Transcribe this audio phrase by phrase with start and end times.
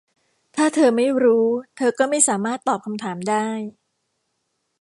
[0.55, 1.47] ถ้าเธอไม่รู้
[1.77, 3.47] เธอก็ไม่สามารถตอบคำถามได้